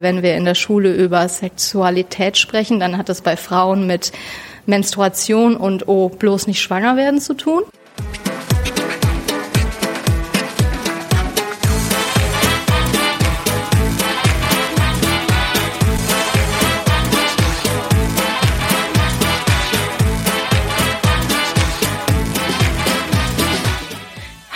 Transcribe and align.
Wenn 0.00 0.22
wir 0.22 0.36
in 0.36 0.44
der 0.44 0.54
Schule 0.54 0.94
über 0.94 1.28
Sexualität 1.28 2.38
sprechen, 2.38 2.78
dann 2.78 2.98
hat 2.98 3.08
das 3.08 3.20
bei 3.20 3.36
Frauen 3.36 3.88
mit 3.88 4.12
Menstruation 4.64 5.56
und 5.56 5.88
oh, 5.88 6.08
bloß 6.08 6.46
nicht 6.46 6.62
schwanger 6.62 6.96
werden 6.96 7.20
zu 7.20 7.34
tun. 7.34 7.64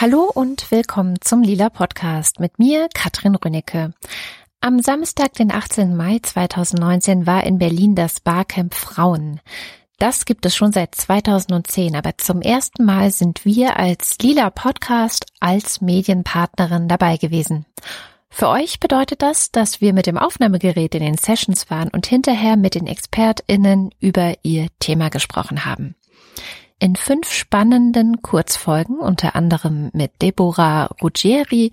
Hallo 0.00 0.30
und 0.32 0.70
willkommen 0.70 1.20
zum 1.20 1.42
Lila 1.42 1.68
Podcast 1.68 2.38
mit 2.38 2.60
mir, 2.60 2.88
Katrin 2.94 3.34
Rünnecke. 3.34 3.92
Am 4.64 4.78
Samstag, 4.78 5.32
den 5.32 5.50
18. 5.50 5.96
Mai 5.96 6.20
2019, 6.22 7.26
war 7.26 7.42
in 7.42 7.58
Berlin 7.58 7.96
das 7.96 8.20
Barcamp 8.20 8.74
Frauen. 8.74 9.40
Das 9.98 10.24
gibt 10.24 10.46
es 10.46 10.54
schon 10.54 10.70
seit 10.70 10.94
2010, 10.94 11.96
aber 11.96 12.16
zum 12.16 12.40
ersten 12.40 12.84
Mal 12.84 13.10
sind 13.10 13.44
wir 13.44 13.76
als 13.76 14.18
Lila 14.22 14.50
Podcast 14.50 15.26
als 15.40 15.80
Medienpartnerin 15.80 16.86
dabei 16.86 17.16
gewesen. 17.16 17.66
Für 18.30 18.50
euch 18.50 18.78
bedeutet 18.78 19.20
das, 19.20 19.50
dass 19.50 19.80
wir 19.80 19.92
mit 19.92 20.06
dem 20.06 20.16
Aufnahmegerät 20.16 20.94
in 20.94 21.02
den 21.02 21.18
Sessions 21.18 21.68
waren 21.68 21.88
und 21.88 22.06
hinterher 22.06 22.56
mit 22.56 22.76
den 22.76 22.86
ExpertInnen 22.86 23.90
über 23.98 24.34
ihr 24.44 24.68
Thema 24.78 25.10
gesprochen 25.10 25.64
haben. 25.64 25.96
In 26.82 26.96
fünf 26.96 27.32
spannenden 27.32 28.22
Kurzfolgen, 28.22 28.98
unter 28.98 29.36
anderem 29.36 29.90
mit 29.92 30.20
Deborah 30.20 30.86
Ruggieri, 31.00 31.70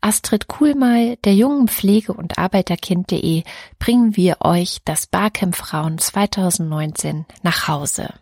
Astrid 0.00 0.46
Kuhlmei, 0.46 1.18
der 1.24 1.34
jungen 1.34 1.66
Pflege- 1.66 2.12
und 2.12 2.38
Arbeiterkind.de, 2.38 3.42
bringen 3.80 4.16
wir 4.16 4.36
euch 4.42 4.78
das 4.84 5.08
Barcamp 5.08 5.56
Frauen 5.56 5.98
2019 5.98 7.26
nach 7.42 7.66
Hause. 7.66 8.14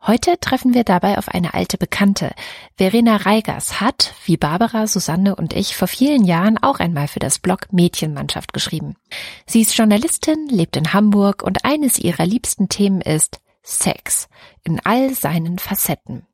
Heute 0.00 0.38
treffen 0.38 0.74
wir 0.74 0.84
dabei 0.84 1.18
auf 1.18 1.26
eine 1.26 1.54
alte 1.54 1.76
Bekannte. 1.76 2.30
Verena 2.76 3.16
Reigers 3.16 3.80
hat, 3.80 4.14
wie 4.26 4.36
Barbara, 4.36 4.86
Susanne 4.86 5.34
und 5.34 5.54
ich, 5.54 5.74
vor 5.74 5.88
vielen 5.88 6.22
Jahren 6.22 6.58
auch 6.58 6.78
einmal 6.78 7.08
für 7.08 7.18
das 7.18 7.40
Blog 7.40 7.72
Mädchenmannschaft 7.72 8.52
geschrieben. 8.52 8.94
Sie 9.44 9.62
ist 9.62 9.76
Journalistin, 9.76 10.46
lebt 10.48 10.76
in 10.76 10.92
Hamburg 10.92 11.42
und 11.42 11.64
eines 11.64 11.98
ihrer 11.98 12.26
liebsten 12.26 12.68
Themen 12.68 13.00
ist 13.00 13.40
Sex 13.68 14.28
in 14.64 14.80
all 14.84 15.14
seinen 15.14 15.58
Facetten. 15.58 16.26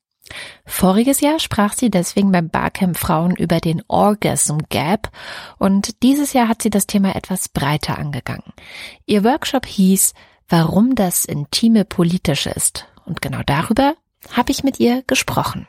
Voriges 0.65 1.21
Jahr 1.21 1.39
sprach 1.39 1.75
sie 1.75 1.91
deswegen 1.91 2.33
beim 2.33 2.49
Barcamp 2.49 2.97
Frauen 2.97 3.37
über 3.37 3.61
den 3.61 3.83
Orgasm 3.89 4.59
Gap 4.71 5.11
und 5.59 6.03
dieses 6.03 6.33
Jahr 6.33 6.49
hat 6.49 6.63
sie 6.63 6.71
das 6.71 6.87
Thema 6.87 7.15
etwas 7.15 7.49
breiter 7.49 7.99
angegangen. 7.99 8.53
Ihr 9.05 9.25
Workshop 9.25 9.67
hieß 9.67 10.15
Warum 10.49 10.95
das 10.95 11.25
Intime 11.25 11.85
politisch 11.85 12.47
ist 12.47 12.87
und 13.05 13.21
genau 13.21 13.41
darüber 13.45 13.95
habe 14.33 14.53
ich 14.53 14.63
mit 14.63 14.79
ihr 14.79 15.03
gesprochen. 15.07 15.67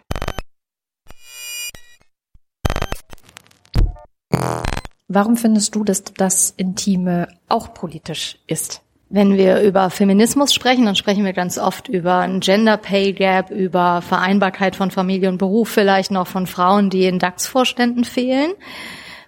Warum 5.07 5.37
findest 5.37 5.75
du, 5.75 5.83
dass 5.83 6.03
das 6.03 6.51
Intime 6.51 7.27
auch 7.47 7.73
politisch 7.73 8.37
ist? 8.47 8.84
Wenn 9.09 9.37
wir 9.37 9.61
über 9.61 9.91
Feminismus 9.91 10.53
sprechen, 10.53 10.85
dann 10.85 10.95
sprechen 10.95 11.25
wir 11.25 11.33
ganz 11.33 11.59
oft 11.59 11.87
über 11.87 12.19
ein 12.19 12.39
Gender 12.39 12.77
Pay 12.77 13.13
Gap, 13.13 13.51
über 13.51 14.01
Vereinbarkeit 14.01 14.75
von 14.75 14.89
Familie 14.89 15.29
und 15.29 15.37
Beruf, 15.37 15.69
vielleicht 15.69 16.09
noch 16.09 16.27
von 16.27 16.47
Frauen, 16.47 16.89
die 16.89 17.05
in 17.05 17.19
DAX-Vorständen 17.19 18.03
fehlen. 18.03 18.51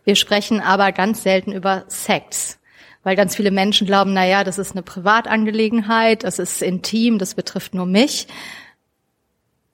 Wir 0.04 0.16
sprechen 0.16 0.62
aber 0.62 0.92
ganz 0.94 1.22
selten 1.22 1.52
über 1.52 1.84
Sex, 1.90 2.58
weil 3.04 3.16
ganz 3.16 3.36
viele 3.36 3.52
Menschen 3.52 3.86
glauben, 3.86 4.14
na 4.14 4.26
ja, 4.26 4.44
das 4.44 4.58
ist 4.58 4.72
eine 4.72 4.82
Privatangelegenheit, 4.82 6.24
das 6.24 6.40
ist 6.40 6.64
intim, 6.64 7.20
das 7.20 7.36
betrifft 7.36 7.76
nur 7.76 7.86
mich. 7.86 8.28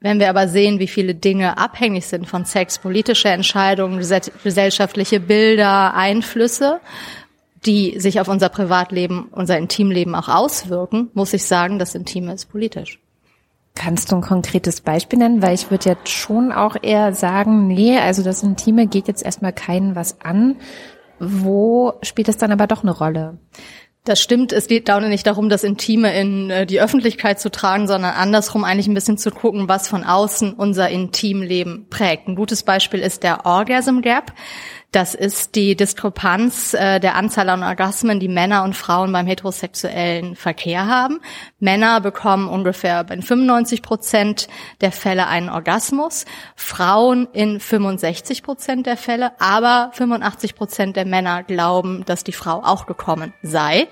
Wenn 0.01 0.19
wir 0.19 0.29
aber 0.29 0.49
sehen, 0.49 0.79
wie 0.79 0.87
viele 0.87 1.15
Dinge 1.15 1.57
abhängig 1.57 2.07
sind 2.07 2.27
von 2.27 2.43
Sex, 2.43 2.77
politische 2.77 3.29
Entscheidungen, 3.29 3.99
gesellschaftliche 3.99 5.21
Bilder, 5.21 5.93
Einflüsse, 5.93 6.81
die 7.65 7.99
sich 7.99 8.19
auf 8.19 8.27
unser 8.27 8.49
Privatleben, 8.49 9.29
unser 9.31 9.57
Intimleben 9.57 10.15
auch 10.15 10.27
auswirken, 10.27 11.09
muss 11.13 11.33
ich 11.33 11.45
sagen, 11.45 11.79
das 11.79 11.95
Intime 11.95 12.33
ist 12.33 12.45
politisch. 12.45 12.99
Kannst 13.75 14.11
du 14.11 14.17
ein 14.17 14.21
konkretes 14.21 14.81
Beispiel 14.81 15.19
nennen? 15.19 15.41
Weil 15.41 15.55
ich 15.55 15.71
würde 15.71 15.89
jetzt 15.89 16.09
schon 16.09 16.51
auch 16.51 16.75
eher 16.81 17.13
sagen, 17.13 17.67
nee, 17.67 17.97
also 17.97 18.21
das 18.21 18.43
Intime 18.43 18.87
geht 18.87 19.07
jetzt 19.07 19.23
erstmal 19.23 19.53
keinen 19.53 19.95
was 19.95 20.21
an. 20.21 20.57
Wo 21.19 21.93
spielt 22.03 22.29
es 22.29 22.37
dann 22.37 22.51
aber 22.51 22.67
doch 22.67 22.83
eine 22.83 22.91
Rolle? 22.91 23.39
Das 24.05 24.21
stimmt, 24.21 24.51
es 24.51 24.67
geht 24.67 24.89
da 24.89 24.99
nicht 24.99 25.25
darum, 25.25 25.47
das 25.47 25.63
Intime 25.63 26.13
in 26.19 26.49
äh, 26.49 26.65
die 26.65 26.81
Öffentlichkeit 26.81 27.39
zu 27.39 27.49
tragen, 27.49 27.87
sondern 27.87 28.13
andersrum 28.13 28.65
eigentlich 28.65 28.87
ein 28.87 28.93
bisschen 28.93 29.17
zu 29.17 29.31
gucken, 29.31 29.69
was 29.69 29.87
von 29.87 30.03
außen 30.03 30.53
unser 30.53 30.89
Intimleben 30.89 31.87
prägt. 31.89 32.27
Ein 32.27 32.35
gutes 32.35 32.63
Beispiel 32.63 32.99
ist 32.99 33.23
der 33.23 33.45
Orgasm 33.45 34.01
Gap. 34.01 34.33
Das 34.93 35.15
ist 35.15 35.55
die 35.55 35.75
Diskrepanz 35.75 36.75
äh, 36.75 36.99
der 36.99 37.15
Anzahl 37.15 37.49
an 37.49 37.63
Orgasmen, 37.63 38.19
die 38.19 38.27
Männer 38.27 38.63
und 38.63 38.75
Frauen 38.75 39.11
beim 39.11 39.25
heterosexuellen 39.25 40.35
Verkehr 40.35 40.85
haben. 40.85 41.19
Männer 41.59 41.99
bekommen 41.99 42.47
ungefähr 42.47 43.03
in 43.09 43.23
95 43.23 43.81
Prozent 43.81 44.47
der 44.81 44.91
Fälle 44.91 45.25
einen 45.25 45.49
Orgasmus, 45.49 46.25
Frauen 46.55 47.27
in 47.33 47.59
65 47.59 48.43
Prozent 48.43 48.85
der 48.85 48.95
Fälle, 48.95 49.31
aber 49.39 49.89
85 49.93 50.53
Prozent 50.53 50.95
der 50.95 51.05
Männer 51.05 51.41
glauben, 51.41 52.05
dass 52.05 52.23
die 52.23 52.31
Frau 52.31 52.61
auch 52.63 52.85
gekommen 52.85 53.33
sei. 53.41 53.87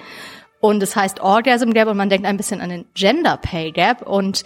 Und 0.60 0.84
es 0.84 0.96
heißt 0.96 1.20
Orgasm 1.20 1.72
Gap 1.72 1.88
und 1.88 1.98
man 1.98 2.10
denkt 2.10 2.28
ein 2.28 2.38
bisschen 2.38 2.62
an 2.62 2.70
den 2.70 2.86
Gender 2.94 3.38
Pay 3.38 3.72
Gap 3.72 4.04
und 4.04 4.44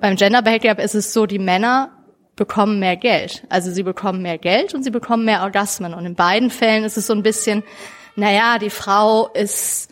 beim 0.00 0.14
Gender 0.14 0.42
Pay 0.42 0.60
Gap 0.60 0.78
ist 0.78 0.94
es 0.94 1.12
so, 1.12 1.26
die 1.26 1.40
Männer 1.40 2.03
bekommen 2.36 2.78
mehr 2.78 2.96
Geld. 2.96 3.44
Also 3.48 3.70
sie 3.70 3.82
bekommen 3.82 4.22
mehr 4.22 4.38
Geld 4.38 4.74
und 4.74 4.82
sie 4.82 4.90
bekommen 4.90 5.24
mehr 5.24 5.42
Orgasmen. 5.42 5.94
Und 5.94 6.06
in 6.06 6.14
beiden 6.14 6.50
Fällen 6.50 6.84
ist 6.84 6.96
es 6.96 7.06
so 7.06 7.12
ein 7.12 7.22
bisschen, 7.22 7.62
naja, 8.16 8.58
die 8.58 8.70
Frau 8.70 9.28
ist, 9.28 9.90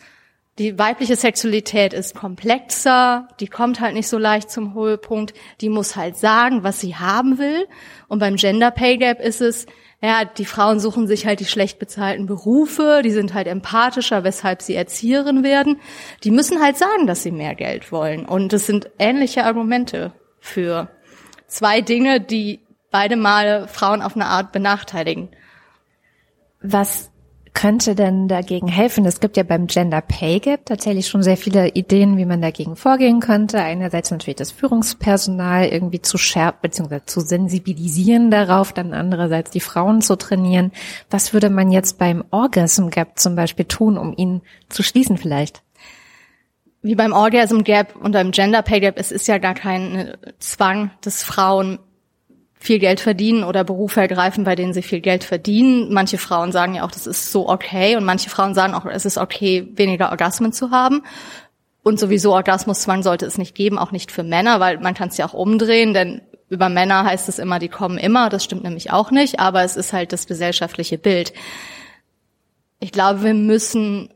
die 0.59 0.77
weibliche 0.77 1.15
Sexualität 1.15 1.93
ist 1.93 2.15
komplexer, 2.15 3.27
die 3.39 3.47
kommt 3.47 3.79
halt 3.79 3.95
nicht 3.95 4.07
so 4.07 4.17
leicht 4.17 4.51
zum 4.51 4.75
Höhepunkt, 4.75 5.33
die 5.61 5.69
muss 5.69 5.95
halt 5.95 6.15
sagen, 6.17 6.63
was 6.63 6.79
sie 6.79 6.95
haben 6.95 7.37
will. 7.37 7.67
Und 8.07 8.19
beim 8.19 8.35
Gender 8.35 8.71
Pay 8.71 8.97
Gap 8.97 9.19
ist 9.19 9.41
es, 9.41 9.65
ja, 10.01 10.25
die 10.25 10.45
Frauen 10.45 10.81
suchen 10.81 11.07
sich 11.07 11.25
halt 11.25 11.39
die 11.39 11.45
schlecht 11.45 11.79
bezahlten 11.79 12.25
Berufe, 12.25 13.01
die 13.03 13.11
sind 13.11 13.33
halt 13.33 13.47
empathischer, 13.47 14.25
weshalb 14.25 14.61
sie 14.61 14.75
Erzieherin 14.75 15.43
werden. 15.43 15.79
Die 16.25 16.31
müssen 16.31 16.61
halt 16.61 16.77
sagen, 16.77 17.07
dass 17.07 17.23
sie 17.23 17.31
mehr 17.31 17.55
Geld 17.55 17.91
wollen. 17.91 18.25
Und 18.25 18.51
es 18.51 18.67
sind 18.67 18.89
ähnliche 18.99 19.45
Argumente 19.45 20.11
für 20.41 20.89
zwei 21.53 21.81
Dinge, 21.81 22.19
die 22.19 22.59
beide 22.91 23.15
Male 23.15 23.67
Frauen 23.67 24.01
auf 24.01 24.15
eine 24.15 24.25
Art 24.25 24.51
benachteiligen. 24.51 25.29
Was 26.61 27.11
könnte 27.53 27.93
denn 27.93 28.27
dagegen 28.27 28.67
helfen? 28.67 29.05
Es 29.05 29.19
gibt 29.19 29.37
ja 29.37 29.43
beim 29.43 29.67
Gender 29.67 30.01
Pay 30.01 30.39
Gap 30.39 30.65
tatsächlich 30.65 31.07
schon 31.07 31.21
sehr 31.21 31.37
viele 31.37 31.69
Ideen, 31.69 32.17
wie 32.17 32.25
man 32.25 32.41
dagegen 32.41 32.75
vorgehen 32.75 33.19
könnte. 33.19 33.59
Einerseits 33.59 34.09
natürlich 34.09 34.37
das 34.37 34.51
Führungspersonal 34.51 35.67
irgendwie 35.67 36.01
zu 36.01 36.17
schärfen 36.17 36.59
bzw. 36.61 37.01
zu 37.05 37.21
sensibilisieren 37.21 38.31
darauf, 38.31 38.73
dann 38.73 38.93
andererseits 38.93 39.51
die 39.51 39.59
Frauen 39.59 40.01
zu 40.01 40.15
trainieren. 40.15 40.71
Was 41.11 41.33
würde 41.33 41.49
man 41.49 41.71
jetzt 41.71 41.99
beim 41.99 42.23
Orgasm 42.31 42.89
Gap 42.89 43.19
zum 43.19 43.35
Beispiel 43.35 43.65
tun, 43.65 43.97
um 43.97 44.13
ihn 44.15 44.41
zu 44.69 44.81
schließen 44.81 45.17
vielleicht? 45.17 45.61
Wie 46.83 46.95
beim 46.95 47.13
Orgasm 47.13 47.63
Gap 47.63 47.95
und 47.95 48.11
beim 48.11 48.31
Gender 48.31 48.61
Pay 48.61 48.81
Gap, 48.81 48.99
es 48.99 49.11
ist 49.11 49.27
ja 49.27 49.37
gar 49.37 49.53
kein 49.55 50.15
Zwang, 50.39 50.91
dass 51.01 51.23
Frauen 51.23 51.79
viel 52.59 52.79
Geld 52.79 52.99
verdienen 52.99 53.43
oder 53.43 53.63
Berufe 53.63 54.01
ergreifen, 54.01 54.43
bei 54.43 54.55
denen 54.55 54.73
sie 54.73 54.81
viel 54.81 55.01
Geld 55.01 55.23
verdienen. 55.23 55.93
Manche 55.93 56.17
Frauen 56.17 56.51
sagen 56.51 56.75
ja 56.75 56.85
auch, 56.85 56.91
das 56.91 57.07
ist 57.07 57.31
so 57.31 57.49
okay 57.49 57.95
und 57.95 58.05
manche 58.05 58.29
Frauen 58.29 58.53
sagen 58.53 58.73
auch, 58.73 58.85
es 58.85 59.05
ist 59.05 59.17
okay, 59.17 59.67
weniger 59.75 60.11
Orgasmen 60.11 60.53
zu 60.53 60.71
haben. 60.71 61.03
Und 61.83 61.99
sowieso 61.99 62.33
Orgasmuszwang 62.33 63.03
sollte 63.03 63.25
es 63.25 63.37
nicht 63.37 63.55
geben, 63.55 63.77
auch 63.77 63.91
nicht 63.91 64.11
für 64.11 64.23
Männer, 64.23 64.59
weil 64.61 64.79
man 64.79 64.93
kann 64.93 65.09
es 65.09 65.17
ja 65.17 65.25
auch 65.25 65.33
umdrehen, 65.33 65.93
denn 65.93 66.21
über 66.49 66.69
Männer 66.69 67.03
heißt 67.03 67.27
es 67.27 67.39
immer, 67.39 67.59
die 67.59 67.67
kommen 67.67 67.97
immer, 67.97 68.29
das 68.29 68.43
stimmt 68.43 68.63
nämlich 68.63 68.91
auch 68.91 69.11
nicht, 69.11 69.39
aber 69.39 69.63
es 69.63 69.75
ist 69.75 69.91
halt 69.91 70.13
das 70.13 70.27
gesellschaftliche 70.27 70.97
Bild. 70.97 71.33
Ich 72.79 72.91
glaube, 72.91 73.23
wir 73.23 73.33
müssen 73.33 74.13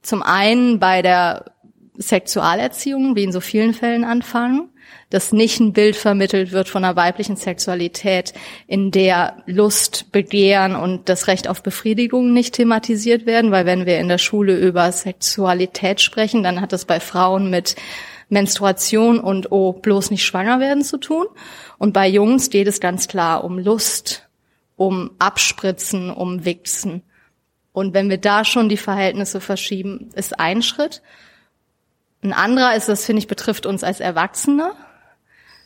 zum 0.00 0.22
einen 0.22 0.78
bei 0.78 1.02
der 1.02 1.55
Sexualerziehung, 1.98 3.16
wie 3.16 3.24
in 3.24 3.32
so 3.32 3.40
vielen 3.40 3.74
Fällen 3.74 4.04
anfangen, 4.04 4.70
dass 5.10 5.32
nicht 5.32 5.60
ein 5.60 5.72
Bild 5.72 5.96
vermittelt 5.96 6.52
wird 6.52 6.68
von 6.68 6.84
einer 6.84 6.96
weiblichen 6.96 7.36
Sexualität, 7.36 8.34
in 8.66 8.90
der 8.90 9.42
Lust, 9.46 10.12
Begehren 10.12 10.74
und 10.74 11.08
das 11.08 11.26
Recht 11.28 11.48
auf 11.48 11.62
Befriedigung 11.62 12.32
nicht 12.32 12.54
thematisiert 12.54 13.26
werden, 13.26 13.50
weil 13.50 13.66
wenn 13.66 13.86
wir 13.86 13.98
in 13.98 14.08
der 14.08 14.18
Schule 14.18 14.56
über 14.56 14.90
Sexualität 14.90 16.00
sprechen, 16.00 16.42
dann 16.42 16.60
hat 16.60 16.72
das 16.72 16.84
bei 16.84 17.00
Frauen 17.00 17.50
mit 17.50 17.76
Menstruation 18.28 19.20
und 19.20 19.52
oh, 19.52 19.72
bloß 19.72 20.10
nicht 20.10 20.24
schwanger 20.24 20.58
werden 20.58 20.82
zu 20.82 20.98
tun. 20.98 21.26
Und 21.78 21.92
bei 21.92 22.08
Jungs 22.08 22.50
geht 22.50 22.66
es 22.66 22.80
ganz 22.80 23.06
klar 23.06 23.44
um 23.44 23.58
Lust, 23.58 24.28
um 24.74 25.12
Abspritzen, 25.18 26.10
um 26.10 26.44
Wichsen. 26.44 27.02
Und 27.72 27.94
wenn 27.94 28.10
wir 28.10 28.18
da 28.18 28.44
schon 28.44 28.68
die 28.68 28.76
Verhältnisse 28.76 29.40
verschieben, 29.40 30.10
ist 30.14 30.40
ein 30.40 30.62
Schritt. 30.62 31.02
Ein 32.22 32.32
anderer 32.32 32.74
ist, 32.74 32.88
das 32.88 33.04
finde 33.04 33.20
ich 33.20 33.28
betrifft 33.28 33.66
uns 33.66 33.84
als 33.84 34.00
Erwachsene, 34.00 34.72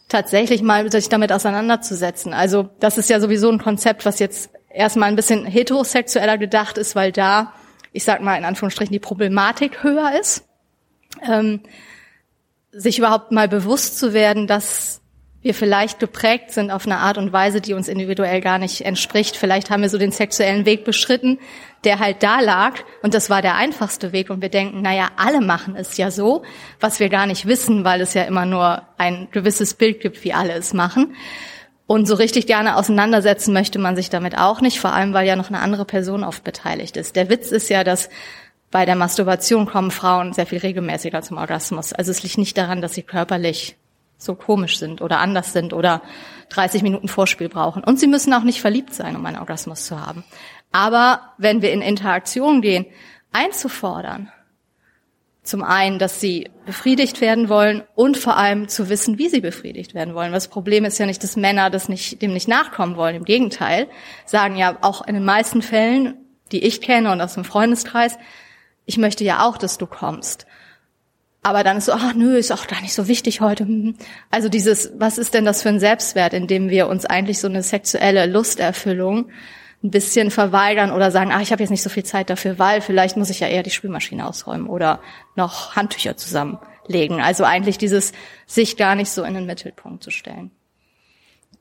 tatsächlich 0.08 0.62
mal 0.62 0.90
sich 0.90 1.08
damit 1.08 1.32
auseinanderzusetzen. 1.32 2.32
Also 2.32 2.68
das 2.80 2.98
ist 2.98 3.08
ja 3.08 3.20
sowieso 3.20 3.50
ein 3.50 3.58
Konzept, 3.58 4.04
was 4.04 4.18
jetzt 4.18 4.50
erstmal 4.68 5.08
ein 5.08 5.16
bisschen 5.16 5.46
heterosexueller 5.46 6.38
gedacht 6.38 6.78
ist, 6.78 6.94
weil 6.94 7.12
da, 7.12 7.52
ich 7.92 8.04
sag 8.04 8.20
mal 8.20 8.36
in 8.36 8.44
Anführungsstrichen, 8.44 8.92
die 8.92 8.98
Problematik 8.98 9.82
höher 9.82 10.18
ist. 10.18 10.44
Ähm, 11.22 11.60
sich 12.72 12.98
überhaupt 12.98 13.32
mal 13.32 13.48
bewusst 13.48 13.98
zu 13.98 14.12
werden, 14.12 14.46
dass 14.46 15.00
wir 15.42 15.54
vielleicht 15.54 15.98
geprägt 15.98 16.52
sind 16.52 16.70
auf 16.70 16.84
eine 16.84 16.98
Art 16.98 17.16
und 17.16 17.32
Weise, 17.32 17.60
die 17.60 17.72
uns 17.72 17.88
individuell 17.88 18.40
gar 18.40 18.58
nicht 18.58 18.82
entspricht. 18.82 19.36
Vielleicht 19.36 19.70
haben 19.70 19.80
wir 19.80 19.88
so 19.88 19.96
den 19.96 20.12
sexuellen 20.12 20.66
Weg 20.66 20.84
beschritten, 20.84 21.38
der 21.84 21.98
halt 21.98 22.22
da 22.22 22.40
lag 22.40 22.74
und 23.02 23.14
das 23.14 23.30
war 23.30 23.40
der 23.40 23.54
einfachste 23.54 24.12
Weg 24.12 24.28
und 24.28 24.42
wir 24.42 24.50
denken, 24.50 24.82
naja, 24.82 25.08
alle 25.16 25.40
machen 25.40 25.76
es 25.76 25.96
ja 25.96 26.10
so, 26.10 26.42
was 26.78 27.00
wir 27.00 27.08
gar 27.08 27.26
nicht 27.26 27.46
wissen, 27.46 27.84
weil 27.84 28.02
es 28.02 28.12
ja 28.12 28.24
immer 28.24 28.44
nur 28.44 28.82
ein 28.98 29.28
gewisses 29.30 29.72
Bild 29.74 30.00
gibt, 30.00 30.22
wie 30.24 30.34
alle 30.34 30.52
es 30.52 30.74
machen. 30.74 31.14
Und 31.86 32.06
so 32.06 32.14
richtig 32.14 32.46
gerne 32.46 32.76
auseinandersetzen 32.76 33.52
möchte 33.52 33.78
man 33.78 33.96
sich 33.96 34.10
damit 34.10 34.38
auch 34.38 34.60
nicht, 34.60 34.78
vor 34.78 34.92
allem 34.92 35.14
weil 35.14 35.26
ja 35.26 35.36
noch 35.36 35.48
eine 35.48 35.60
andere 35.60 35.84
Person 35.84 36.22
oft 36.22 36.44
beteiligt 36.44 36.96
ist. 36.96 37.16
Der 37.16 37.30
Witz 37.30 37.50
ist 37.50 37.68
ja, 37.70 37.82
dass 37.82 38.10
bei 38.70 38.84
der 38.84 38.94
Masturbation 38.94 39.66
kommen 39.66 39.90
Frauen 39.90 40.32
sehr 40.32 40.46
viel 40.46 40.58
regelmäßiger 40.58 41.22
zum 41.22 41.38
Orgasmus. 41.38 41.92
Also 41.92 42.12
es 42.12 42.22
liegt 42.22 42.38
nicht 42.38 42.56
daran, 42.56 42.80
dass 42.80 42.94
sie 42.94 43.02
körperlich 43.02 43.76
so 44.20 44.34
komisch 44.34 44.78
sind 44.78 45.00
oder 45.00 45.18
anders 45.18 45.52
sind 45.52 45.72
oder 45.72 46.02
30 46.50 46.82
Minuten 46.82 47.08
Vorspiel 47.08 47.48
brauchen. 47.48 47.82
Und 47.82 47.98
sie 47.98 48.06
müssen 48.06 48.32
auch 48.34 48.42
nicht 48.42 48.60
verliebt 48.60 48.94
sein, 48.94 49.16
um 49.16 49.24
einen 49.24 49.38
Orgasmus 49.38 49.86
zu 49.86 50.00
haben. 50.00 50.24
Aber 50.72 51.32
wenn 51.38 51.62
wir 51.62 51.72
in 51.72 51.82
Interaktion 51.82 52.60
gehen, 52.60 52.86
einzufordern, 53.32 54.30
zum 55.42 55.62
einen, 55.62 55.98
dass 55.98 56.20
sie 56.20 56.50
befriedigt 56.66 57.20
werden 57.20 57.48
wollen 57.48 57.82
und 57.94 58.18
vor 58.18 58.36
allem 58.36 58.68
zu 58.68 58.88
wissen, 58.90 59.18
wie 59.18 59.28
sie 59.28 59.40
befriedigt 59.40 59.94
werden 59.94 60.14
wollen. 60.14 60.32
Das 60.32 60.48
Problem 60.48 60.84
ist 60.84 60.98
ja 60.98 61.06
nicht, 61.06 61.24
dass 61.24 61.34
Männer 61.36 61.70
das 61.70 61.88
nicht, 61.88 62.20
dem 62.20 62.34
nicht 62.34 62.46
nachkommen 62.46 62.96
wollen. 62.96 63.16
Im 63.16 63.24
Gegenteil, 63.24 63.88
sagen 64.26 64.56
ja 64.56 64.76
auch 64.82 65.06
in 65.06 65.14
den 65.14 65.24
meisten 65.24 65.62
Fällen, 65.62 66.18
die 66.52 66.64
ich 66.64 66.82
kenne 66.82 67.10
und 67.10 67.20
aus 67.20 67.34
dem 67.34 67.44
Freundeskreis, 67.44 68.18
ich 68.84 68.98
möchte 68.98 69.24
ja 69.24 69.46
auch, 69.46 69.56
dass 69.56 69.78
du 69.78 69.86
kommst. 69.86 70.46
Aber 71.42 71.64
dann 71.64 71.78
ist 71.78 71.86
so, 71.86 71.92
ach 71.92 72.14
nö, 72.14 72.36
ist 72.36 72.52
auch 72.52 72.66
gar 72.66 72.82
nicht 72.82 72.92
so 72.92 73.08
wichtig 73.08 73.40
heute. 73.40 73.64
Hm. 73.64 73.94
Also 74.30 74.48
dieses, 74.48 74.92
was 74.98 75.18
ist 75.18 75.34
denn 75.34 75.44
das 75.44 75.62
für 75.62 75.70
ein 75.70 75.80
Selbstwert, 75.80 76.34
in 76.34 76.46
dem 76.46 76.68
wir 76.68 76.88
uns 76.88 77.06
eigentlich 77.06 77.38
so 77.38 77.48
eine 77.48 77.62
sexuelle 77.62 78.26
Lusterfüllung 78.26 79.30
ein 79.82 79.90
bisschen 79.90 80.30
verweigern 80.30 80.92
oder 80.92 81.10
sagen, 81.10 81.30
ach, 81.32 81.40
ich 81.40 81.52
habe 81.52 81.62
jetzt 81.62 81.70
nicht 81.70 81.82
so 81.82 81.88
viel 81.88 82.04
Zeit 82.04 82.28
dafür, 82.28 82.58
weil 82.58 82.82
vielleicht 82.82 83.16
muss 83.16 83.30
ich 83.30 83.40
ja 83.40 83.48
eher 83.48 83.62
die 83.62 83.70
Spülmaschine 83.70 84.26
ausräumen 84.26 84.66
oder 84.66 85.00
noch 85.36 85.74
Handtücher 85.74 86.18
zusammenlegen. 86.18 87.22
Also 87.22 87.44
eigentlich 87.44 87.78
dieses, 87.78 88.12
sich 88.46 88.76
gar 88.76 88.94
nicht 88.94 89.10
so 89.10 89.22
in 89.22 89.32
den 89.32 89.46
Mittelpunkt 89.46 90.04
zu 90.04 90.10
stellen. 90.10 90.50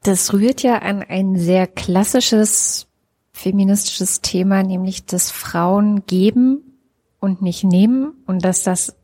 Das 0.04 0.34
rührt 0.34 0.64
ja 0.64 0.80
an 0.80 1.04
ein 1.04 1.38
sehr 1.38 1.68
klassisches 1.68 2.88
feministisches 3.32 4.20
Thema, 4.20 4.64
nämlich 4.64 5.06
dass 5.06 5.32
Frauen 5.32 6.06
geben 6.06 6.78
und 7.22 7.42
nicht 7.42 7.64
nehmen 7.64 8.14
und 8.26 8.44
dass 8.44 8.64
das 8.64 8.96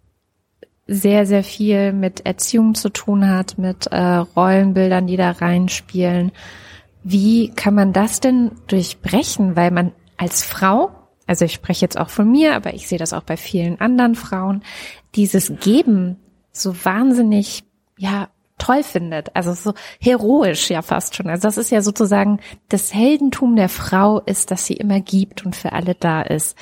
sehr, 0.88 1.26
sehr 1.26 1.44
viel 1.44 1.94
mit 1.94 2.26
Erziehung 2.26 2.76
zu 2.76 2.90
tun 2.90 3.30
hat, 3.30 3.58
mit 3.58 3.88
äh, 3.88 3.98
Rollenbildern, 3.98 5.08
die 5.08 5.18
da 5.18 5.32
reinspielen. 5.32 6.32
Wie 7.04 7.50
kann 7.50 7.74
man 7.74 7.94
das 7.94 8.20
denn 8.20 8.52
durchbrechen? 8.68 9.56
Weil 9.56 9.72
man 9.72 9.92
als 10.18 10.44
Frau, 10.44 10.92
also 11.28 11.46
ich 11.46 11.54
spreche 11.54 11.86
jetzt 11.86 12.00
auch 12.00 12.10
von 12.10 12.30
mir, 12.30 12.56
aber 12.56 12.74
ich 12.74 12.88
sehe 12.88 13.00
das 13.00 13.14
auch 13.14 13.24
bei 13.24 13.38
vielen 13.38 13.80
anderen 13.82 14.16
Frauen, 14.16 14.64
dieses 15.16 15.54
Geben 15.60 16.18
so 16.52 16.76
wahnsinnig, 16.86 17.64
ja, 17.98 18.30
toll 18.58 18.84
findet. 18.84 19.36
Also 19.36 19.54
so 19.54 19.74
heroisch 20.00 20.70
ja 20.70 20.82
fast 20.82 21.16
schon. 21.16 21.28
Also 21.28 21.48
das 21.48 21.58
ist 21.58 21.72
ja 21.72 21.82
sozusagen 21.82 22.40
das 22.70 22.94
Heldentum 22.94 23.56
der 23.56 23.70
Frau 23.70 24.20
ist, 24.22 24.52
dass 24.52 24.66
sie 24.66 24.76
immer 24.76 25.02
gibt 25.02 25.46
und 25.46 25.56
für 25.56 25.74
alle 25.74 25.96
da 25.96 26.22
ist. 26.22 26.58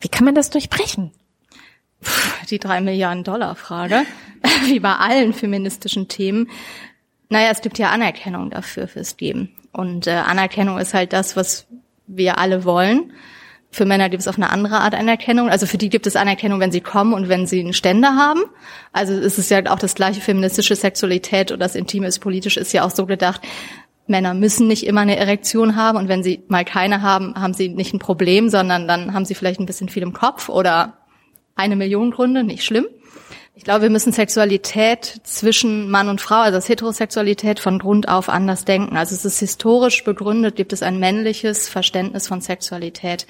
Wie 0.00 0.08
kann 0.08 0.24
man 0.24 0.34
das 0.34 0.50
durchbrechen? 0.50 1.12
Die 2.50 2.58
drei 2.58 2.80
Milliarden 2.80 3.24
Dollar 3.24 3.54
Frage, 3.54 4.02
wie 4.66 4.80
bei 4.80 4.94
allen 4.94 5.32
feministischen 5.32 6.08
Themen. 6.08 6.48
Naja, 7.28 7.48
es 7.50 7.62
gibt 7.62 7.78
ja 7.78 7.90
Anerkennung 7.90 8.50
dafür 8.50 8.88
fürs 8.88 9.16
Geben. 9.16 9.54
Und 9.72 10.06
äh, 10.06 10.12
Anerkennung 10.12 10.78
ist 10.78 10.94
halt 10.94 11.12
das, 11.12 11.36
was 11.36 11.66
wir 12.06 12.38
alle 12.38 12.64
wollen. 12.64 13.12
Für 13.70 13.86
Männer 13.86 14.08
gibt 14.08 14.20
es 14.20 14.28
auf 14.28 14.36
eine 14.36 14.50
andere 14.50 14.78
Art 14.78 14.94
Anerkennung. 14.94 15.48
Also 15.48 15.66
für 15.66 15.78
die 15.78 15.88
gibt 15.88 16.06
es 16.06 16.14
Anerkennung, 16.14 16.60
wenn 16.60 16.70
sie 16.70 16.80
kommen 16.80 17.12
und 17.12 17.28
wenn 17.28 17.46
sie 17.48 17.58
einen 17.58 17.72
Ständer 17.72 18.14
haben. 18.14 18.42
Also 18.92 19.14
es 19.14 19.36
ist 19.36 19.50
ja 19.50 19.66
auch 19.66 19.80
das 19.80 19.96
gleiche 19.96 20.20
feministische 20.20 20.76
Sexualität 20.76 21.50
oder 21.50 21.58
das 21.58 21.74
Intime 21.74 22.06
ist 22.06 22.20
politisch 22.20 22.56
ist 22.56 22.72
ja 22.72 22.84
auch 22.84 22.90
so 22.90 23.04
gedacht. 23.04 23.40
Männer 24.06 24.34
müssen 24.34 24.68
nicht 24.68 24.86
immer 24.86 25.00
eine 25.00 25.16
Erektion 25.16 25.74
haben 25.74 25.98
und 25.98 26.08
wenn 26.08 26.22
sie 26.22 26.44
mal 26.46 26.64
keine 26.64 27.02
haben, 27.02 27.34
haben 27.34 27.54
sie 27.54 27.68
nicht 27.68 27.94
ein 27.94 27.98
Problem, 27.98 28.48
sondern 28.48 28.86
dann 28.86 29.12
haben 29.12 29.24
sie 29.24 29.34
vielleicht 29.34 29.58
ein 29.58 29.66
bisschen 29.66 29.88
viel 29.88 30.04
im 30.04 30.12
Kopf 30.12 30.48
oder 30.48 30.98
eine 31.54 31.76
Million 31.76 32.10
Gründe, 32.10 32.44
nicht 32.44 32.64
schlimm. 32.64 32.86
Ich 33.56 33.62
glaube, 33.62 33.82
wir 33.82 33.90
müssen 33.90 34.12
Sexualität 34.12 35.20
zwischen 35.22 35.88
Mann 35.88 36.08
und 36.08 36.20
Frau, 36.20 36.40
also 36.40 36.56
das 36.58 36.68
Heterosexualität 36.68 37.60
von 37.60 37.78
Grund 37.78 38.08
auf 38.08 38.28
anders 38.28 38.64
denken. 38.64 38.96
Also 38.96 39.14
es 39.14 39.24
ist 39.24 39.38
historisch 39.38 40.02
begründet, 40.02 40.56
gibt 40.56 40.72
es 40.72 40.82
ein 40.82 40.98
männliches 40.98 41.68
Verständnis 41.68 42.26
von 42.26 42.40
Sexualität. 42.40 43.28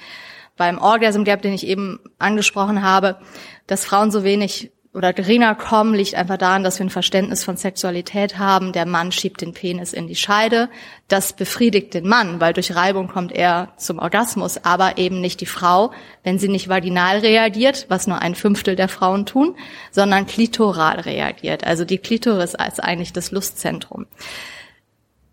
Beim 0.56 0.78
Orgasm 0.78 1.24
Gap, 1.24 1.42
den 1.42 1.52
ich 1.52 1.66
eben 1.66 2.00
angesprochen 2.18 2.82
habe, 2.82 3.18
dass 3.66 3.84
Frauen 3.84 4.10
so 4.10 4.24
wenig 4.24 4.72
oder 4.94 5.12
geringer 5.12 5.56
kommen, 5.56 5.92
liegt 5.92 6.14
einfach 6.14 6.38
daran, 6.38 6.62
dass 6.62 6.78
wir 6.78 6.86
ein 6.86 6.90
Verständnis 6.90 7.42
von 7.42 7.56
Sexualität 7.56 8.38
haben. 8.38 8.72
Der 8.72 8.86
Mann 8.86 9.10
schiebt 9.10 9.40
den 9.40 9.52
Penis 9.52 9.92
in 9.92 10.06
die 10.06 10.14
Scheide. 10.14 10.68
Das 11.08 11.32
befriedigt 11.32 11.94
den 11.94 12.06
Mann, 12.06 12.40
weil 12.40 12.52
durch 12.52 12.76
Reibung 12.76 13.08
kommt 13.08 13.32
er 13.32 13.72
zum 13.76 13.98
Orgasmus, 13.98 14.64
aber 14.64 14.96
eben 14.96 15.20
nicht 15.20 15.40
die 15.40 15.46
Frau, 15.46 15.92
wenn 16.22 16.38
sie 16.38 16.48
nicht 16.48 16.68
vaginal 16.68 17.18
reagiert, 17.18 17.86
was 17.88 18.06
nur 18.06 18.22
ein 18.22 18.36
Fünftel 18.36 18.76
der 18.76 18.88
Frauen 18.88 19.26
tun, 19.26 19.56
sondern 19.90 20.26
klitoral 20.26 21.00
reagiert. 21.00 21.66
Also 21.66 21.84
die 21.84 21.98
Klitoris 21.98 22.54
als 22.54 22.78
eigentlich 22.78 23.12
das 23.12 23.32
Lustzentrum. 23.32 24.06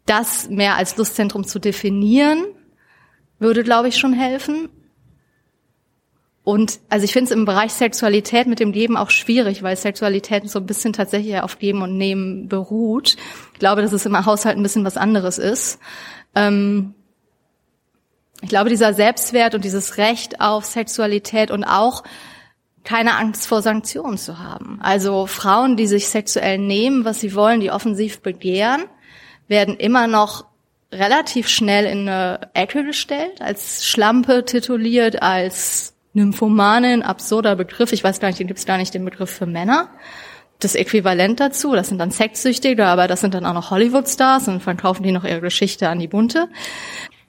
Das 0.07 0.49
mehr 0.49 0.75
als 0.75 0.97
Lustzentrum 0.97 1.45
zu 1.45 1.59
definieren, 1.59 2.45
würde, 3.37 3.63
glaube 3.63 3.89
ich, 3.89 3.97
schon 3.97 4.13
helfen. 4.13 4.69
Und 6.43 6.79
also 6.89 7.05
ich 7.05 7.13
finde 7.13 7.25
es 7.25 7.31
im 7.31 7.45
Bereich 7.45 7.71
Sexualität 7.71 8.47
mit 8.47 8.59
dem 8.59 8.71
Geben 8.71 8.97
auch 8.97 9.11
schwierig, 9.11 9.61
weil 9.61 9.75
Sexualität 9.75 10.49
so 10.49 10.59
ein 10.59 10.65
bisschen 10.65 10.91
tatsächlich 10.91 11.39
auf 11.39 11.59
Geben 11.59 11.83
und 11.83 11.97
Nehmen 11.97 12.47
beruht. 12.47 13.15
Ich 13.53 13.59
glaube, 13.59 13.81
dass 13.83 13.93
es 13.93 14.05
im 14.05 14.25
Haushalt 14.25 14.57
ein 14.57 14.63
bisschen 14.63 14.85
was 14.85 14.97
anderes 14.97 15.37
ist. 15.37 15.79
Ähm 16.35 16.95
ich 18.41 18.49
glaube, 18.49 18.71
dieser 18.71 18.95
Selbstwert 18.95 19.53
und 19.53 19.63
dieses 19.63 19.97
Recht 19.97 20.41
auf 20.41 20.65
Sexualität 20.65 21.51
und 21.51 21.63
auch 21.63 22.03
keine 22.83 23.15
Angst 23.15 23.45
vor 23.45 23.61
Sanktionen 23.61 24.17
zu 24.17 24.39
haben. 24.39 24.79
Also 24.81 25.27
Frauen, 25.27 25.77
die 25.77 25.85
sich 25.85 26.09
sexuell 26.09 26.57
nehmen, 26.57 27.05
was 27.05 27.19
sie 27.19 27.35
wollen, 27.35 27.59
die 27.59 27.69
offensiv 27.69 28.21
begehren, 28.21 28.85
werden 29.47 29.77
immer 29.77 30.07
noch 30.07 30.45
relativ 30.91 31.47
schnell 31.47 31.85
in 31.85 32.09
eine 32.09 32.49
Ecke 32.55 32.83
gestellt, 32.83 33.41
als 33.41 33.85
Schlampe 33.85 34.43
tituliert, 34.43 35.21
als 35.21 35.90
Nymphomanin, 36.13 37.03
absurder 37.03 37.55
Begriff. 37.55 37.93
Ich 37.93 38.03
weiß 38.03 38.19
gar 38.19 38.27
nicht, 38.27 38.39
den 38.39 38.47
gibt 38.47 38.59
es 38.59 38.65
gar 38.65 38.77
nicht 38.77 38.93
den 38.93 39.05
Begriff 39.05 39.29
für 39.29 39.45
Männer. 39.45 39.89
Das 40.59 40.75
Äquivalent 40.75 41.39
dazu, 41.39 41.73
das 41.73 41.87
sind 41.87 41.97
dann 41.97 42.11
Sexsüchtige, 42.11 42.85
aber 42.85 43.07
das 43.07 43.21
sind 43.21 43.33
dann 43.33 43.45
auch 43.45 43.53
noch 43.53 43.71
Hollywood-Stars 43.71 44.47
und 44.47 44.61
verkaufen 44.61 45.03
die 45.03 45.11
noch 45.11 45.23
ihre 45.23 45.41
Geschichte 45.41 45.89
an 45.89 45.99
die 45.99 46.07
Bunte. 46.07 46.49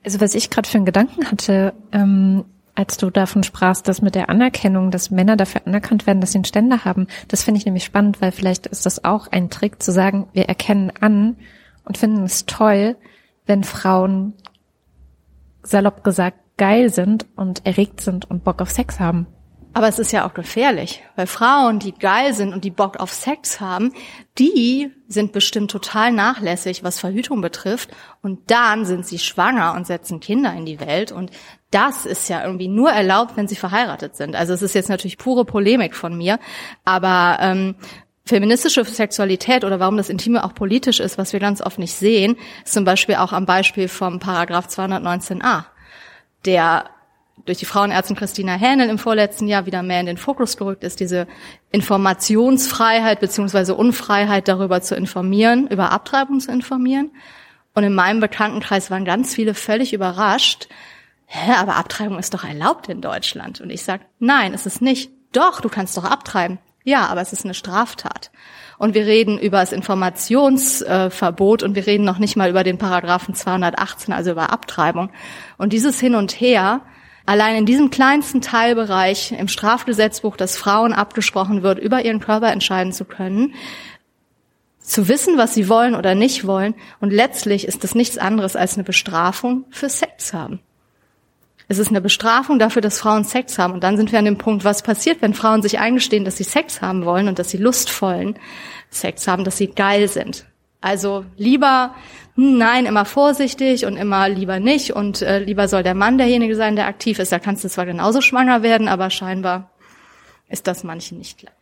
Also 0.04 0.20
was 0.20 0.34
ich 0.34 0.50
gerade 0.50 0.68
für 0.68 0.76
einen 0.76 0.84
Gedanken 0.84 1.30
hatte, 1.30 1.72
ähm, 1.92 2.44
als 2.74 2.96
du 2.96 3.10
davon 3.10 3.42
sprachst, 3.42 3.86
dass 3.86 4.02
mit 4.02 4.14
der 4.14 4.28
Anerkennung, 4.30 4.90
dass 4.90 5.10
Männer 5.10 5.36
dafür 5.36 5.62
anerkannt 5.66 6.06
werden, 6.06 6.20
dass 6.20 6.32
sie 6.32 6.38
einen 6.38 6.44
Ständer 6.44 6.84
haben, 6.84 7.06
das 7.28 7.44
finde 7.44 7.58
ich 7.58 7.66
nämlich 7.66 7.84
spannend, 7.84 8.20
weil 8.20 8.32
vielleicht 8.32 8.66
ist 8.66 8.86
das 8.86 9.04
auch 9.04 9.28
ein 9.28 9.50
Trick 9.50 9.82
zu 9.82 9.92
sagen, 9.92 10.28
wir 10.32 10.46
erkennen 10.48 10.92
an 11.00 11.36
und 11.84 11.98
finden 11.98 12.24
es 12.24 12.46
toll, 12.46 12.96
wenn 13.46 13.64
Frauen 13.64 14.34
salopp 15.62 16.02
gesagt 16.02 16.38
geil 16.62 16.90
sind 16.90 17.26
und 17.34 17.66
erregt 17.66 18.00
sind 18.00 18.30
und 18.30 18.44
Bock 18.44 18.62
auf 18.62 18.70
Sex 18.70 19.00
haben. 19.00 19.26
Aber 19.72 19.88
es 19.88 19.98
ist 19.98 20.12
ja 20.12 20.24
auch 20.24 20.32
gefährlich, 20.32 21.02
weil 21.16 21.26
Frauen, 21.26 21.80
die 21.80 21.90
geil 21.90 22.34
sind 22.34 22.54
und 22.54 22.62
die 22.62 22.70
Bock 22.70 23.00
auf 23.00 23.12
Sex 23.12 23.60
haben, 23.60 23.92
die 24.38 24.92
sind 25.08 25.32
bestimmt 25.32 25.72
total 25.72 26.12
nachlässig, 26.12 26.84
was 26.84 27.00
Verhütung 27.00 27.40
betrifft. 27.40 27.90
Und 28.22 28.48
dann 28.52 28.84
sind 28.84 29.04
sie 29.04 29.18
schwanger 29.18 29.74
und 29.74 29.88
setzen 29.88 30.20
Kinder 30.20 30.52
in 30.52 30.64
die 30.64 30.78
Welt. 30.78 31.10
Und 31.10 31.32
das 31.72 32.06
ist 32.06 32.28
ja 32.28 32.44
irgendwie 32.44 32.68
nur 32.68 32.92
erlaubt, 32.92 33.36
wenn 33.36 33.48
sie 33.48 33.56
verheiratet 33.56 34.14
sind. 34.14 34.36
Also 34.36 34.52
es 34.52 34.62
ist 34.62 34.76
jetzt 34.76 34.88
natürlich 34.88 35.18
pure 35.18 35.44
Polemik 35.44 35.96
von 35.96 36.16
mir, 36.16 36.38
aber 36.84 37.38
ähm, 37.40 37.74
feministische 38.24 38.84
Sexualität 38.84 39.64
oder 39.64 39.80
warum 39.80 39.96
das 39.96 40.10
Intime 40.10 40.44
auch 40.44 40.54
politisch 40.54 41.00
ist, 41.00 41.18
was 41.18 41.32
wir 41.32 41.40
ganz 41.40 41.60
oft 41.60 41.80
nicht 41.80 41.94
sehen, 41.94 42.36
ist 42.64 42.74
zum 42.74 42.84
Beispiel 42.84 43.16
auch 43.16 43.32
am 43.32 43.46
Beispiel 43.46 43.88
vom 43.88 44.20
Paragraph 44.20 44.68
219a 44.68 45.71
der 46.44 46.90
durch 47.44 47.58
die 47.58 47.64
Frauenärztin 47.64 48.16
Christina 48.16 48.54
Hähnel 48.54 48.88
im 48.88 48.98
vorletzten 48.98 49.48
Jahr 49.48 49.66
wieder 49.66 49.82
mehr 49.82 50.00
in 50.00 50.06
den 50.06 50.16
Fokus 50.16 50.56
gerückt 50.56 50.84
ist, 50.84 51.00
diese 51.00 51.26
Informationsfreiheit 51.70 53.20
beziehungsweise 53.20 53.74
Unfreiheit 53.74 54.48
darüber 54.48 54.80
zu 54.80 54.94
informieren, 54.94 55.66
über 55.66 55.90
Abtreibung 55.90 56.40
zu 56.40 56.52
informieren. 56.52 57.10
Und 57.74 57.84
in 57.84 57.94
meinem 57.94 58.20
Bekanntenkreis 58.20 58.90
waren 58.90 59.04
ganz 59.04 59.34
viele 59.34 59.54
völlig 59.54 59.92
überrascht. 59.92 60.68
Hä, 61.26 61.52
aber 61.52 61.76
Abtreibung 61.76 62.18
ist 62.18 62.34
doch 62.34 62.44
erlaubt 62.44 62.88
in 62.88 63.00
Deutschland. 63.00 63.60
Und 63.60 63.70
ich 63.70 63.82
sage, 63.82 64.04
nein, 64.18 64.52
es 64.52 64.66
ist 64.66 64.82
nicht. 64.82 65.10
Doch, 65.32 65.62
du 65.62 65.70
kannst 65.70 65.96
doch 65.96 66.04
abtreiben. 66.04 66.58
Ja, 66.84 67.06
aber 67.06 67.20
es 67.20 67.32
ist 67.32 67.44
eine 67.44 67.54
Straftat. 67.54 68.30
Und 68.78 68.94
wir 68.94 69.06
reden 69.06 69.38
über 69.38 69.60
das 69.60 69.72
Informationsverbot 69.72 71.62
und 71.62 71.76
wir 71.76 71.86
reden 71.86 72.04
noch 72.04 72.18
nicht 72.18 72.36
mal 72.36 72.50
über 72.50 72.64
den 72.64 72.78
Paragraphen 72.78 73.34
218, 73.34 74.12
also 74.12 74.32
über 74.32 74.50
Abtreibung. 74.50 75.10
Und 75.58 75.72
dieses 75.72 76.00
Hin 76.00 76.16
und 76.16 76.32
Her, 76.32 76.80
allein 77.24 77.54
in 77.56 77.66
diesem 77.66 77.90
kleinsten 77.90 78.40
Teilbereich 78.40 79.32
im 79.32 79.46
Strafgesetzbuch, 79.46 80.36
dass 80.36 80.56
Frauen 80.56 80.92
abgesprochen 80.92 81.62
wird, 81.62 81.78
über 81.78 82.04
ihren 82.04 82.18
Körper 82.18 82.50
entscheiden 82.50 82.92
zu 82.92 83.04
können, 83.04 83.54
zu 84.80 85.06
wissen, 85.06 85.38
was 85.38 85.54
sie 85.54 85.68
wollen 85.68 85.94
oder 85.94 86.16
nicht 86.16 86.44
wollen. 86.44 86.74
Und 87.00 87.12
letztlich 87.12 87.68
ist 87.68 87.84
das 87.84 87.94
nichts 87.94 88.18
anderes 88.18 88.56
als 88.56 88.74
eine 88.74 88.82
Bestrafung 88.82 89.64
für 89.70 89.88
Sex 89.88 90.32
haben. 90.32 90.58
Es 91.72 91.78
ist 91.78 91.88
eine 91.88 92.02
Bestrafung 92.02 92.58
dafür, 92.58 92.82
dass 92.82 93.00
Frauen 93.00 93.24
Sex 93.24 93.58
haben. 93.58 93.72
Und 93.72 93.82
dann 93.82 93.96
sind 93.96 94.12
wir 94.12 94.18
an 94.18 94.26
dem 94.26 94.36
Punkt, 94.36 94.62
was 94.62 94.82
passiert, 94.82 95.22
wenn 95.22 95.32
Frauen 95.32 95.62
sich 95.62 95.78
eingestehen, 95.78 96.26
dass 96.26 96.36
sie 96.36 96.44
Sex 96.44 96.82
haben 96.82 97.06
wollen 97.06 97.28
und 97.28 97.38
dass 97.38 97.48
sie 97.48 97.56
lustvollen 97.56 98.38
Sex 98.90 99.26
haben, 99.26 99.42
dass 99.42 99.56
sie 99.56 99.68
geil 99.68 100.06
sind. 100.06 100.44
Also 100.82 101.24
lieber, 101.38 101.94
hm, 102.34 102.58
nein, 102.58 102.84
immer 102.84 103.06
vorsichtig 103.06 103.86
und 103.86 103.96
immer 103.96 104.28
lieber 104.28 104.60
nicht 104.60 104.90
und 104.90 105.22
äh, 105.22 105.38
lieber 105.38 105.66
soll 105.66 105.82
der 105.82 105.94
Mann 105.94 106.18
derjenige 106.18 106.56
sein, 106.56 106.76
der 106.76 106.88
aktiv 106.88 107.18
ist. 107.18 107.32
Da 107.32 107.38
kannst 107.38 107.64
du 107.64 107.70
zwar 107.70 107.86
genauso 107.86 108.20
schwanger 108.20 108.62
werden, 108.62 108.86
aber 108.86 109.08
scheinbar 109.08 109.70
ist 110.50 110.66
das 110.66 110.84
manchen 110.84 111.16
nicht 111.16 111.38
klar. 111.38 111.54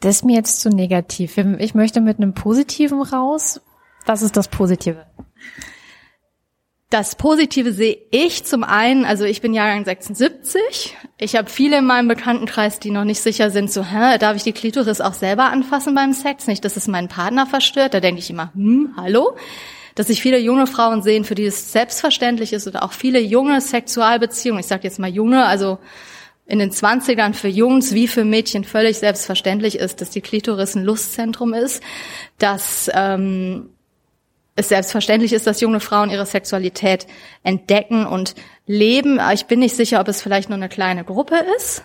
Das 0.00 0.16
ist 0.16 0.24
mir 0.26 0.36
jetzt 0.36 0.60
zu 0.60 0.68
negativ. 0.68 1.38
Ich 1.38 1.74
möchte 1.74 2.02
mit 2.02 2.18
einem 2.18 2.34
Positiven 2.34 3.00
raus. 3.00 3.62
Was 4.04 4.20
ist 4.20 4.36
das 4.36 4.48
Positive? 4.48 5.06
Das 6.88 7.16
Positive 7.16 7.72
sehe 7.72 7.98
ich 8.12 8.44
zum 8.44 8.62
einen, 8.62 9.04
also 9.04 9.24
ich 9.24 9.40
bin 9.40 9.54
Jahrgang 9.54 9.84
76. 9.84 10.96
Ich 11.18 11.34
habe 11.34 11.50
viele 11.50 11.78
in 11.78 11.84
meinem 11.84 12.06
Bekanntenkreis, 12.06 12.78
die 12.78 12.92
noch 12.92 13.02
nicht 13.02 13.20
sicher 13.20 13.50
sind, 13.50 13.72
so, 13.72 13.84
hä, 13.84 14.18
darf 14.18 14.36
ich 14.36 14.44
die 14.44 14.52
Klitoris 14.52 15.00
auch 15.00 15.14
selber 15.14 15.46
anfassen 15.46 15.96
beim 15.96 16.12
Sex? 16.12 16.46
Nicht, 16.46 16.64
dass 16.64 16.76
es 16.76 16.86
meinen 16.86 17.08
Partner 17.08 17.44
verstört. 17.44 17.92
Da 17.92 17.98
denke 17.98 18.20
ich 18.20 18.30
immer, 18.30 18.52
hm, 18.54 18.94
hallo? 18.96 19.36
Dass 19.96 20.06
sich 20.06 20.22
viele 20.22 20.38
junge 20.38 20.68
Frauen 20.68 21.02
sehen, 21.02 21.24
für 21.24 21.34
die 21.34 21.46
es 21.46 21.72
selbstverständlich 21.72 22.52
ist 22.52 22.68
oder 22.68 22.84
auch 22.84 22.92
viele 22.92 23.18
junge 23.18 23.60
Sexualbeziehungen, 23.60 24.60
ich 24.60 24.66
sage 24.66 24.84
jetzt 24.84 25.00
mal 25.00 25.10
junge, 25.10 25.44
also 25.44 25.78
in 26.44 26.60
den 26.60 26.70
Zwanzigern 26.70 27.34
für 27.34 27.48
Jungs 27.48 27.94
wie 27.94 28.06
für 28.06 28.24
Mädchen 28.24 28.62
völlig 28.62 28.98
selbstverständlich 28.98 29.76
ist, 29.76 30.00
dass 30.00 30.10
die 30.10 30.20
Klitoris 30.20 30.76
ein 30.76 30.84
Lustzentrum 30.84 31.52
ist, 31.52 31.82
dass 32.38 32.88
ähm, 32.94 33.70
es 34.56 34.70
selbstverständlich 34.70 35.34
ist, 35.34 35.46
dass 35.46 35.60
junge 35.60 35.80
Frauen 35.80 36.10
ihre 36.10 36.26
Sexualität 36.26 37.06
entdecken 37.42 38.06
und 38.06 38.34
leben. 38.66 39.20
Ich 39.32 39.46
bin 39.46 39.60
nicht 39.60 39.76
sicher, 39.76 40.00
ob 40.00 40.08
es 40.08 40.22
vielleicht 40.22 40.48
nur 40.48 40.56
eine 40.56 40.70
kleine 40.70 41.04
Gruppe 41.04 41.36
ist, 41.56 41.84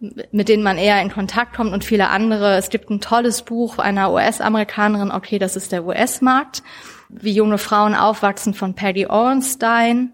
mit 0.00 0.48
denen 0.48 0.62
man 0.62 0.78
eher 0.78 1.00
in 1.02 1.12
Kontakt 1.12 1.54
kommt 1.54 1.72
und 1.72 1.84
viele 1.84 2.08
andere. 2.08 2.56
Es 2.56 2.70
gibt 2.70 2.90
ein 2.90 3.00
tolles 3.00 3.42
Buch 3.42 3.78
einer 3.78 4.10
US-Amerikanerin, 4.12 5.12
okay, 5.12 5.38
das 5.38 5.54
ist 5.54 5.70
der 5.70 5.84
US-Markt, 5.84 6.62
wie 7.10 7.32
junge 7.32 7.58
Frauen 7.58 7.94
aufwachsen 7.94 8.54
von 8.54 8.74
Peggy 8.74 9.06
Orenstein. 9.06 10.12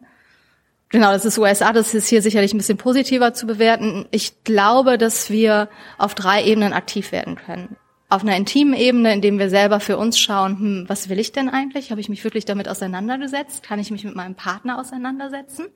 Genau, 0.90 1.12
das 1.12 1.24
ist 1.24 1.38
USA, 1.38 1.72
das 1.72 1.94
ist 1.94 2.08
hier 2.08 2.22
sicherlich 2.22 2.52
ein 2.54 2.58
bisschen 2.58 2.78
positiver 2.78 3.34
zu 3.34 3.46
bewerten. 3.46 4.06
Ich 4.10 4.42
glaube, 4.42 4.98
dass 4.98 5.30
wir 5.30 5.68
auf 5.96 6.14
drei 6.14 6.42
Ebenen 6.42 6.72
aktiv 6.72 7.12
werden 7.12 7.36
können 7.36 7.76
auf 8.08 8.22
einer 8.22 8.36
intimen 8.36 8.74
Ebene, 8.74 9.12
indem 9.12 9.38
wir 9.38 9.50
selber 9.50 9.80
für 9.80 9.98
uns 9.98 10.18
schauen, 10.18 10.58
hm, 10.58 10.84
was 10.88 11.08
will 11.08 11.18
ich 11.18 11.32
denn 11.32 11.48
eigentlich? 11.48 11.90
Habe 11.90 12.00
ich 12.00 12.08
mich 12.08 12.24
wirklich 12.24 12.44
damit 12.44 12.68
auseinandergesetzt? 12.68 13.62
Kann 13.62 13.78
ich 13.78 13.90
mich 13.90 14.04
mit 14.04 14.16
meinem 14.16 14.34
Partner 14.34 14.78
auseinandersetzen? 14.78 15.66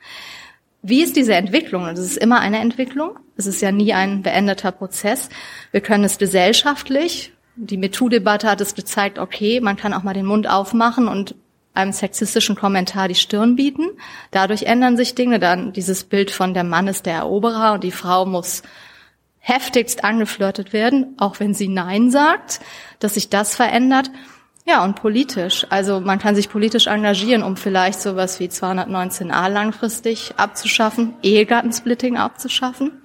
Wie 0.81 1.03
ist 1.03 1.17
diese 1.17 1.35
Entwicklung? 1.35 1.85
Und 1.85 1.93
es 1.93 2.01
ist 2.01 2.17
immer 2.17 2.41
eine 2.41 2.59
Entwicklung. 2.59 3.19
Es 3.37 3.47
ist 3.47 3.61
ja 3.61 3.71
nie 3.71 3.93
ein 3.93 4.23
beendeter 4.23 4.73
Prozess. 4.73 5.29
Wir 5.71 5.81
können 5.81 6.05
es 6.05 6.19
gesellschaftlich. 6.19 7.33
Die 7.55 7.77
MeToo-Debatte 7.77 8.49
hat 8.49 8.61
es 8.63 8.75
gezeigt, 8.75 9.19
okay, 9.19 9.61
man 9.61 9.77
kann 9.77 9.93
auch 9.93 10.03
mal 10.03 10.15
den 10.15 10.27
Mund 10.27 10.49
aufmachen 10.49 11.09
und 11.09 11.35
einem 11.75 11.93
sexistischen 11.93 12.57
Kommentar 12.57 13.09
die 13.09 13.15
Stirn 13.15 13.57
bieten. 13.57 13.91
Dadurch 14.31 14.65
ändern 14.65 14.97
sich 14.97 15.15
Dinge. 15.15 15.39
Dann 15.39 15.73
dieses 15.73 16.05
Bild 16.05 16.31
von 16.31 16.55
der 16.55 16.65
Mann 16.65 16.89
ist 16.89 17.07
der 17.07 17.15
Eroberer 17.15 17.75
und 17.75 17.85
die 17.85 17.93
Frau 17.93 18.27
muss 18.27 18.63
heftigst 19.45 20.05
angeflirtet 20.05 20.73
werden, 20.73 21.15
auch 21.19 21.41
wenn 21.41 21.53
sie 21.53 21.69
Nein 21.69 22.11
sagt, 22.11 22.61
dass 23.01 23.15
sich 23.15 23.29
das 23.29 23.57
verändert. 23.57 24.11
Ja, 24.65 24.85
und 24.85 24.95
politisch. 24.95 25.67
Also 25.69 26.01
man 26.01 26.21
kann 26.21 26.37
sich 26.37 26.49
politisch 26.49 26.87
engagieren, 26.87 27.43
um 27.43 27.57
vielleicht 27.57 28.01
sowas 28.01 28.39
wie 28.39 28.47
219a 28.47 29.49
langfristig 29.49 30.35
abzuschaffen, 30.37 31.15
Ehegattensplitting 31.23 32.17
abzuschaffen. 32.17 33.03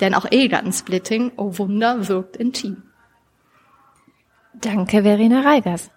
Denn 0.00 0.14
auch 0.14 0.30
Ehegattensplitting, 0.30 1.32
oh 1.36 1.58
Wunder, 1.58 2.06
wirkt 2.08 2.36
intim. 2.36 2.84
Danke, 4.54 5.02
Verena 5.02 5.40
Reigers. 5.40 5.90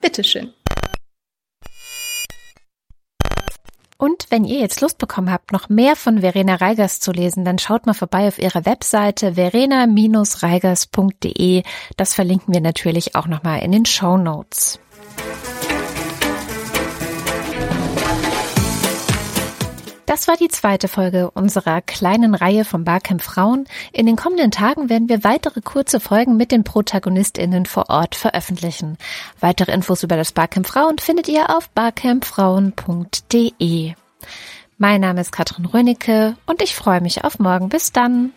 Bitteschön. 0.00 0.54
Wenn 4.28 4.44
ihr 4.44 4.58
jetzt 4.58 4.80
Lust 4.80 4.98
bekommen 4.98 5.30
habt, 5.30 5.52
noch 5.52 5.68
mehr 5.68 5.94
von 5.94 6.18
Verena 6.20 6.56
Reigers 6.56 6.98
zu 6.98 7.12
lesen, 7.12 7.44
dann 7.44 7.60
schaut 7.60 7.86
mal 7.86 7.94
vorbei 7.94 8.26
auf 8.26 8.40
ihrer 8.40 8.66
Webseite 8.66 9.34
verena-reigers.de. 9.34 11.62
Das 11.96 12.14
verlinken 12.14 12.52
wir 12.52 12.60
natürlich 12.60 13.14
auch 13.14 13.28
nochmal 13.28 13.62
in 13.62 13.70
den 13.70 13.86
Show 13.86 14.16
Notes. 14.16 14.80
Das 20.06 20.26
war 20.28 20.36
die 20.36 20.48
zweite 20.48 20.88
Folge 20.88 21.30
unserer 21.32 21.82
kleinen 21.82 22.34
Reihe 22.34 22.64
vom 22.64 22.84
Barcamp 22.84 23.22
Frauen. 23.22 23.66
In 23.92 24.06
den 24.06 24.16
kommenden 24.16 24.50
Tagen 24.50 24.88
werden 24.88 25.08
wir 25.08 25.22
weitere 25.24 25.60
kurze 25.60 26.00
Folgen 26.00 26.36
mit 26.36 26.50
den 26.52 26.64
ProtagonistInnen 26.64 27.66
vor 27.66 27.90
Ort 27.90 28.14
veröffentlichen. 28.14 28.96
Weitere 29.40 29.72
Infos 29.72 30.04
über 30.04 30.16
das 30.16 30.32
Barcamp 30.32 30.66
Frauen 30.66 30.98
findet 30.98 31.28
ihr 31.28 31.54
auf 31.56 31.68
barcampfrauen.de. 31.70 33.94
Mein 34.78 35.00
Name 35.00 35.20
ist 35.20 35.32
Katrin 35.32 35.64
Rönicke 35.64 36.36
und 36.46 36.60
ich 36.60 36.74
freue 36.74 37.00
mich 37.00 37.24
auf 37.24 37.38
morgen. 37.38 37.68
Bis 37.68 37.92
dann. 37.92 38.32